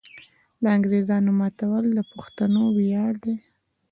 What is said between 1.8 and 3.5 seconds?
د پښتنو ویاړ دی.